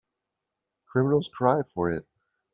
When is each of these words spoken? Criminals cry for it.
Criminals 0.87 1.29
cry 1.31 1.61
for 1.75 1.91
it. 1.91 2.07